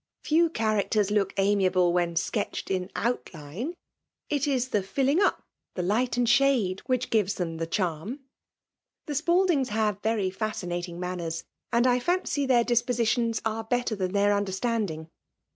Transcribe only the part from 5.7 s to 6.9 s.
the light and shade,